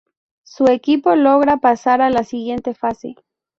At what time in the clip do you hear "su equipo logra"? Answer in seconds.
0.41-1.57